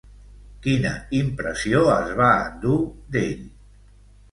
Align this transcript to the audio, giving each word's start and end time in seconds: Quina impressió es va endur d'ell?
Quina 0.63 0.93
impressió 1.17 1.83
es 1.97 2.11
va 2.23 2.31
endur 2.47 2.81
d'ell? 3.19 3.47